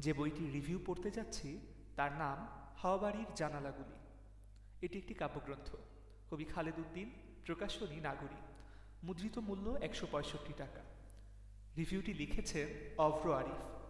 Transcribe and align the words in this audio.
যে 0.00 0.12
বইটির 0.12 0.52
রিভিউ 0.52 0.80
পড়তে 0.86 1.10
যাচ্ছি, 1.10 1.60
তার 1.96 2.12
নাম 2.12 2.48
হাওয়াবাড়ির 2.76 3.26
জানালাগুলি। 3.36 3.96
এটি 4.82 4.98
একটি 4.98 5.14
কাব্যগ্রন্থ। 5.14 5.76
কবি 6.30 6.44
খালেদ 6.44 6.78
উদ্দিন, 6.78 7.10
প্রকাশনী 7.46 8.00
নাগরী। 8.00 8.36
মুদ্রিত 9.02 9.38
মূল্য 9.38 9.70
একশো 9.70 10.06
পঁয়ষট্টি 10.12 10.52
টাকা। 10.56 10.80
রিভিউটি 11.76 12.14
লিখেছেন 12.14 12.94
অভ্র 12.98 13.34
আরিফ। 13.34 13.80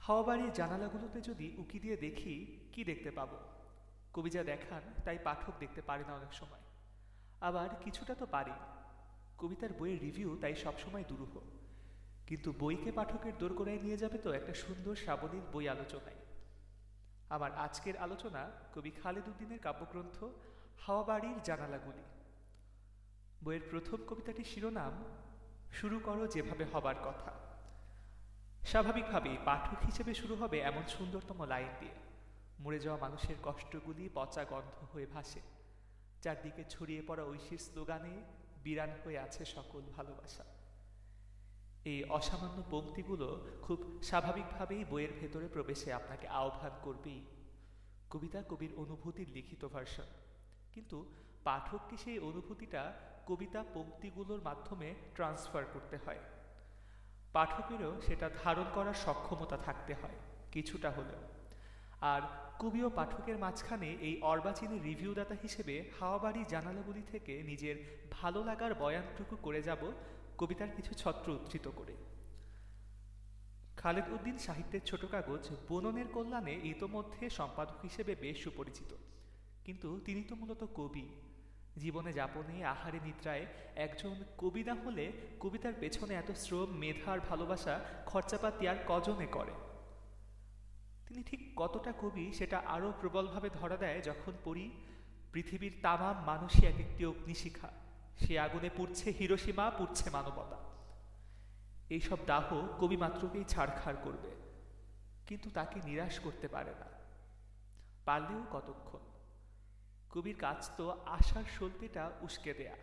হাওয়াবাড়ির 0.00 0.52
জানালাগুলোতে 0.52 1.20
যদি 1.20 1.54
উকি 1.58 1.78
দিয়ে 1.78 1.96
দেখি, 1.96 2.68
কি 2.72 2.84
দেখতে 2.84 3.10
পাবো? 3.10 3.38
কবি 4.12 4.30
যা 4.30 4.44
দেখান, 4.44 4.82
তাই 5.04 5.18
পাঠক 5.24 5.52
দেখতে 5.58 5.82
পারে 5.82 6.04
না 6.04 6.14
অনেক 6.14 6.34
সময়। 6.34 6.60
আবার 7.40 7.68
কিছুটা 7.84 8.14
তো 8.14 8.26
পারি। 8.26 8.50
কবিতার 9.38 9.72
বইয়ের 9.72 10.00
রিভিউ 10.00 10.38
তাই 10.40 10.54
সবসময় 10.54 11.04
দুরূহ। 11.08 11.40
কিন্তু 12.28 12.52
বইকে 12.58 12.92
পাঠকের 12.92 13.32
দোর 13.32 13.38
দোরগোড়ায় 13.38 13.78
নিয়ে 13.78 13.96
যাবে 13.96 14.18
তো 14.18 14.32
একটা 14.32 14.54
সুন্দর 14.54 14.96
সাবলীল 14.96 15.40
বই 15.52 15.68
আলোচনায়। 15.68 16.16
আমার 17.28 17.52
আজকের 17.52 17.96
আলোচনা 17.96 18.50
কবি 18.74 18.90
খালেদ 18.90 19.28
উদ্দিনের 19.28 19.58
কাব্যগ্রন্থ 19.58 20.24
হাওয়াবাড়ির 20.78 21.42
জানালাগুলি। 21.44 22.02
বইয়ের 23.44 23.62
প্রথম 23.70 23.96
কবিতাটির 24.08 24.44
শিরোনাম, 24.44 25.04
শুরু 25.72 26.00
করো 26.04 26.26
যেভাবে 26.26 26.64
হবার 26.72 26.94
কথা। 27.04 27.32
স্বাভাবিকভাবেই 28.66 29.38
পাঠক 29.44 29.84
হিসেবে 29.84 30.14
শুরু 30.14 30.36
হবে 30.36 30.60
এমন 30.60 30.82
সুন্দরতম 30.88 31.44
লাইন 31.44 31.68
দিয়ে। 31.80 31.92
মরে 32.60 32.78
যাওয়া 32.78 32.98
মানুষের 32.98 33.36
কষ্টগুলি 33.42 34.08
পচা 34.14 34.44
গন্ধ 34.44 34.84
হয়ে 34.92 35.06
ভাসে। 35.06 35.40
চারদিকে 36.22 36.64
ছড়িয়ে 36.68 37.02
পড়া 37.06 37.24
ঐশীর 37.24 37.58
স্লোগানে, 37.58 38.22
বিরান 38.62 38.90
হয়ে 39.04 39.18
আছে 39.18 39.44
সকল 39.44 39.80
ভালোবাসা। 39.96 40.44
এই 41.90 42.00
অসামান্য 42.18 42.58
পঙ্ক্তিগুলো 42.70 43.28
খুব 43.62 43.78
স্বাভাবিকভাবেই 44.08 44.82
বইয়ের 44.90 45.12
ভেতরে 45.20 45.46
প্রবেশে 45.54 45.88
আপনাকে 45.92 46.26
আহ্বান 46.40 46.74
করবেই 46.86 47.20
কবিতা 48.10 48.40
কবির 48.50 48.72
অনুভূতির 48.82 49.28
লিখিত 49.36 49.62
ভার্সন। 49.74 50.08
কিন্তু 50.74 50.98
পাঠককে 51.46 51.96
সেই 52.04 52.18
অনুভূতিটা 52.28 52.82
কবিতা 53.26 53.60
পঙ্ক্তিগুলোর 53.74 54.40
মাধ্যমে 54.48 54.88
ট্রান্সফার 55.16 55.64
করতে 55.74 55.96
হয়। 56.04 56.22
পাঠকেরও 57.32 57.92
সেটা 58.06 58.26
ধারণ 58.42 58.66
করার 58.76 58.96
সক্ষমতা 59.04 59.56
থাকতে 59.66 59.92
হয়, 60.00 60.18
কিছুটা 60.54 60.90
হলেও। 60.90 61.22
আর 62.12 62.22
কবি 62.58 62.80
ও 62.84 62.88
পাঠকের 62.98 63.36
মাঝখানে 63.44 63.88
এই 64.08 64.14
অর্বাচীনে 64.32 64.76
রিভিউদাতা 64.78 65.36
হিসেবে 65.42 65.74
হাওয়াবাড়ি 65.96 66.40
জানালাগুলি 66.48 67.02
থেকে 67.12 67.34
নিজের 67.42 67.76
ভালো 68.16 68.40
লাগার 68.44 68.72
বয়ানটুকু 68.74 69.34
করে 69.46 69.60
যাব 69.62 69.82
কবিতার 70.38 70.68
কিছু 70.76 70.94
ছত্র 70.94 71.32
উদ্ধৃত 71.32 71.68
করে। 71.76 71.94
খালেদ 73.76 74.08
উদ্দিন 74.08 74.38
সাহিত্যের 74.38 74.80
ছোট 74.82 75.04
কাগজ 75.04 75.48
বননের 75.68 76.08
কল্যাণে 76.08 76.60
ইতোমধ্যে 76.62 77.30
সম্পাদক 77.30 77.74
হিসেবে 77.82 78.14
বেশ 78.14 78.44
সুপরিচিত। 78.44 78.94
কিন্তু 79.64 80.00
তিনি 80.04 80.22
তো 80.22 80.34
মূলত 80.34 80.66
কবি। 80.74 81.08
জীবনে 81.76 82.12
যাপনে, 82.12 82.64
আহারে 82.64 83.00
নিদ্রায় 83.04 83.46
একজন 83.76 84.14
কবি 84.38 84.64
না 84.64 84.74
হলে 84.74 85.12
কবিতার 85.40 85.72
পেছনে 85.80 86.14
এত 86.14 86.30
শ্রম 86.30 86.70
মেধার 86.70 87.20
ভালোবাসা 87.20 87.80
খরচাপাতি 88.06 88.68
আর 88.68 88.76
কজনে 88.88 89.26
করে? 89.26 89.52
তিনি 91.08 91.22
ঠিক 91.22 91.52
কতটা 91.56 91.92
কবি 92.00 92.32
সেটা 92.32 92.58
আরও 92.58 92.92
প্রবলভাবে 93.00 93.50
ধরা 93.50 93.76
দেয় 93.76 94.00
যখন 94.00 94.32
পড়ি 94.44 94.70
পৃথিবীর 95.32 95.72
তামাম 95.82 96.24
মানুষই 96.24 96.66
এক 96.66 96.80
একটি 96.80 97.06
অগ্নিশিখা। 97.06 97.87
সে 98.18 98.38
আগুনে 98.38 98.70
পুড়ছে 98.76 99.10
হিরোসীমা 99.10 99.70
পুড়ছে 99.70 100.10
মানবতা। 100.10 100.58
এইসব 101.90 102.18
দাহ 102.26 102.48
কবি 102.80 102.96
মাত্রকেই 102.96 103.44
ছাড়খাড় 103.44 103.98
করবে, 104.02 104.30
কিন্তু 105.26 105.50
তাকে 105.54 105.80
নিরাশ 105.84 106.18
করতে 106.18 106.48
পারে 106.48 106.70
না। 106.70 106.88
পারলেও 108.04 108.42
কতক্ষণ? 108.52 109.02
কবির 110.10 110.36
কাজ 110.38 110.70
তো 110.76 110.84
আশার 111.06 111.46
সলতেটা 111.58 112.04
উস্কে 112.20 112.52
দেয়া। 112.54 112.76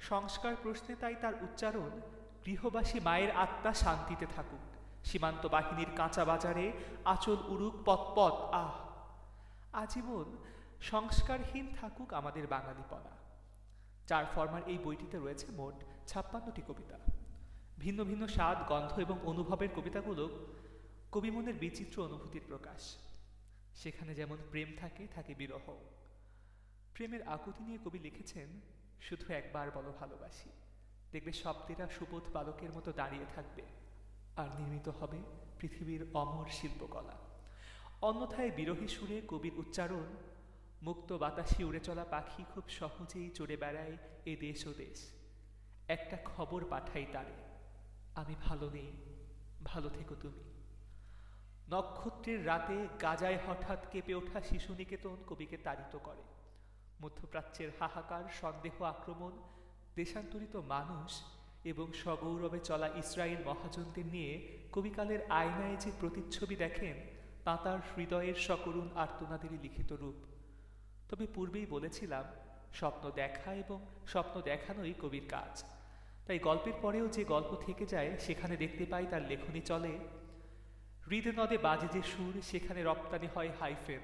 সংস্কার 0.00 0.54
প্রশ্নে 0.62 0.94
তাই 0.94 1.14
তার 1.14 1.34
উচ্চারণ, 1.42 1.92
গৃহবাসী 2.46 3.00
মায়ের 3.00 3.30
আত্মা 3.30 3.72
শান্তিতে 3.74 4.26
থাকুক, 4.36 4.64
সীমান্ত 5.04 5.46
বাহিনীর 5.46 5.90
কাঁচা 5.96 6.24
বাজারে 6.24 6.66
আচল 7.04 7.40
উড়ুক 7.48 7.76
পথ, 7.84 8.34
আহ। 8.54 8.74
আজীবন 9.72 10.28
সংস্কারহীন 10.80 11.66
থাকুক 11.80 12.10
আমাদের 12.12 12.46
বাঙালিপনা। 12.46 13.21
চার 14.06 14.24
ফরমার 14.34 14.62
এই 14.66 14.78
বইটিতে 14.78 15.18
রয়েছে 15.18 15.46
মোট 15.52 15.74
ছাপ্পান্নটি 16.06 16.62
কবিতা। 16.68 16.98
ভিন্ন 17.78 18.04
ভিন্ন 18.04 18.26
স্বাদ, 18.26 18.58
গন্ধ 18.68 18.98
এবং 18.98 19.18
অনুভবের 19.22 19.68
কবিতাগুলো 19.76 20.46
কবিমনের 21.12 21.54
বিচিত্র 21.54 22.04
অনুভূতির 22.04 22.42
প্রকাশ। 22.46 22.96
সেখানে 23.74 24.14
যেমন 24.14 24.36
প্রেম 24.50 24.68
থাকে 24.80 25.06
থাকে 25.06 25.34
বিরহ। 25.34 25.76
প্রেমের 26.94 27.22
আকুতি 27.22 27.64
নিয়ে 27.64 27.78
কবি 27.84 27.98
লিখেছেন, 27.98 28.48
শুধু 29.00 29.32
একবার 29.32 29.70
বলো 29.70 29.92
ভালোবাসি। 30.00 30.50
দেখবে 31.12 31.32
শব্দেরা 31.32 31.88
সুবোধ 31.88 32.22
বালকের 32.32 32.70
মতো 32.72 32.92
দাঁড়িয়ে 32.92 33.24
থাকবে। 33.34 33.62
আর 34.36 34.48
নির্মিত 34.48 34.88
হবে 34.88 35.18
পৃথিবীর 35.58 36.06
অমর 36.14 36.46
শিল্পকলা। 36.50 37.16
অন্যথায় 38.02 38.50
বিরোহী 38.50 38.88
সুরে 38.88 39.22
কবির 39.28 39.52
উচ্চারণ 39.56 40.04
মুক্ত 40.82 41.12
বাতাসে 41.12 41.64
উড়ে 41.64 41.80
চলা 41.80 42.04
পাখি 42.04 42.44
খুব 42.54 42.68
সহজেই 42.68 43.30
চড়ে 43.30 43.56
বেড়ায় 43.56 43.96
এ 44.26 44.36
দেশ 44.36 44.66
ও 44.66 44.72
দেশ। 44.72 45.12
একটা 45.88 46.18
খবর 46.24 46.64
পাঠাই 46.70 47.06
তারে। 47.12 47.32
আমি 48.14 48.34
ভালো 48.44 48.70
নেই, 48.70 48.92
ভালো 49.64 49.88
থেকো 49.88 50.14
তুমি। 50.20 50.42
নক্ষত্রের 51.68 52.46
রাতে 52.46 52.88
গাজায় 53.02 53.38
হঠাৎ 53.46 53.90
কেঁপে 53.90 54.14
ওঠা 54.14 54.40
শিশু 54.40 54.74
নিকেতন 54.74 55.16
কবিকে 55.28 55.56
তাড়িত 55.56 55.98
করে। 55.98 56.22
মধ্যপ্রাচ্যের 57.02 57.70
হাহাকার, 57.80 58.24
সন্দেহ, 58.40 58.82
আক্রমণ, 58.82 59.32
দেশান্তরিত 59.94 60.56
মানুষ 60.56 61.22
এবং 61.64 61.92
সগৌরবে 61.92 62.58
চলা 62.58 62.88
ইসরায়েল 62.88 63.44
মহাজনদের 63.44 64.06
নিয়ে 64.06 64.58
কবিকালের 64.72 65.30
আয়নায় 65.30 65.76
যে 65.76 65.90
প্রতিচ্ছবি 66.00 66.56
দেখেন, 66.56 66.96
তা 67.44 67.58
তার 67.64 67.78
হৃদয়ের 67.96 68.34
সকরুণ 68.34 68.88
আর্তনাদেরই 68.94 69.58
লিখিত 69.62 69.92
রূপ। 69.92 70.31
তবে 71.12 71.26
পূর্বেই 71.34 71.66
বলেছিলাম, 71.66 72.24
স্বপ্ন 72.74 73.10
দেখা 73.10 73.54
এবং 73.54 73.78
স্বপ্ন 74.06 74.40
দেখানোই 74.40 74.94
কবির 75.02 75.26
কাজ। 75.28 75.64
তাই 76.26 76.38
গল্পের 76.38 76.72
পরেও 76.82 77.08
যে 77.08 77.24
গল্প 77.24 77.50
থেকে 77.66 77.86
যায়, 77.86 78.10
সেখানে 78.18 78.56
দেখতে 78.56 78.84
পাই 78.86 79.06
তার 79.06 79.22
লেখনী 79.22 79.60
চলে 79.60 79.98
হৃদে 81.10 81.32
নদে 81.32 81.58
বাজে 81.58 81.88
যে 81.92 82.02
সুর, 82.02 82.34
সেখানে 82.42 82.82
রপ্তানি 82.82 83.28
হয় 83.34 83.50
হাইফেন 83.60 84.00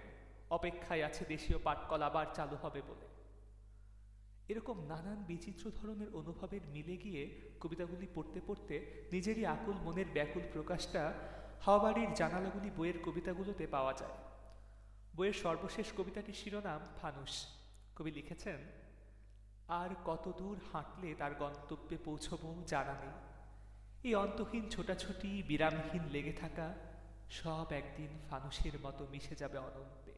অপেক্ষায় 0.51 1.05
আছে 1.05 1.25
দেশীয় 1.29 1.59
পাটকল 1.65 2.03
আবার 2.03 2.27
চালু 2.35 2.57
হবে 2.63 2.81
বলে। 2.89 3.07
এরকম 4.49 4.77
নানান 4.89 5.25
বিচিত্র 5.27 5.71
ধরনের 5.71 6.11
অনুভবের 6.15 6.61
মিলে 6.75 6.97
গিয়ে 6.97 7.23
কবিতাগুলি 7.61 8.07
পড়তে 8.15 8.41
পড়তে 8.47 9.07
নিজেরই 9.13 9.47
আকুল 9.47 9.77
মনের 9.85 10.07
ব্যাকুল 10.15 10.43
প্রকাশটা 10.53 11.13
হাওয়াবাড়ির 11.61 12.15
জানালাগুলি 12.15 12.71
বইয়ের 12.77 12.99
কবিতাগুলোতে 13.05 13.67
পাওয়া 13.67 13.93
যায়। 13.93 14.17
বইয়ের 15.19 15.39
সর্বশেষ 15.45 15.89
কবিতাটির 15.97 16.35
শিরোনাম 16.35 16.83
ফানুস 17.03 17.35
কবি 17.97 18.11
লিখেছেন, 18.11 18.61
আর 19.69 19.91
কত 20.05 20.25
দূর 20.39 20.57
হাঁটলে 20.73 21.15
তার 21.15 21.35
গন্তব্যে 21.35 21.97
পৌঁছব 22.05 22.43
জানা 22.67 22.93
নেই। 22.93 23.17
এই 24.09 24.15
অন্তহীন 24.15 24.65
ছোটাছুটি, 24.71 25.43
বিরামহীন 25.43 26.05
লেগে 26.05 26.33
থাকা, 26.33 26.75
সব 27.31 27.67
একদিন 27.73 28.09
ফানুসের 28.31 28.81
মতো 28.83 29.07
মিশে 29.11 29.35
যাবে 29.35 29.59
অনন্তে। 29.59 30.13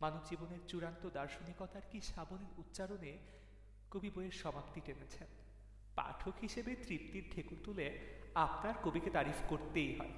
মানব 0.00 0.20
জীবনের 0.24 0.62
চূড়ান্ত 0.68 1.02
দার্শনিকতার 1.10 1.84
কি 1.90 2.00
সাবলীল 2.00 2.52
উচ্চারণে 2.58 3.12
কবি 3.90 4.10
বইয়ের 4.10 4.36
সমাপ্তি 4.42 4.80
টেনেছেন? 4.80 5.26
পাঠক 5.96 6.34
হিসেবে 6.40 6.72
তৃপ্তির 6.76 7.24
ঠেকুর 7.34 7.58
তুলে 7.64 7.86
আপনার 8.34 8.74
কবিকে 8.84 9.10
তারিফ 9.10 9.38
করতেই 9.48 9.90
হয়। 9.98 10.14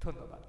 ধন্যবাদ। 0.00 0.44